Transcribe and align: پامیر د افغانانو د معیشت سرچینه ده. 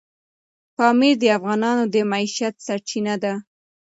پامیر 0.75 1.15
د 1.19 1.23
افغانانو 1.37 1.83
د 1.93 1.95
معیشت 2.11 2.55
سرچینه 2.65 3.15
ده. 3.23 3.33